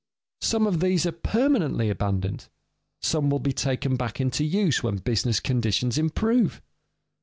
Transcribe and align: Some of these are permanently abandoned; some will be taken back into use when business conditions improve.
Some 0.41 0.65
of 0.65 0.79
these 0.79 1.05
are 1.05 1.11
permanently 1.11 1.91
abandoned; 1.91 2.49
some 3.03 3.29
will 3.29 3.37
be 3.37 3.53
taken 3.53 3.97
back 3.97 4.19
into 4.19 4.43
use 4.43 4.81
when 4.81 4.95
business 4.95 5.39
conditions 5.39 5.95
improve. 5.99 6.59